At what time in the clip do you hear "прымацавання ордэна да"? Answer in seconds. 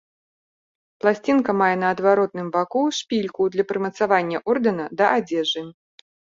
3.75-5.05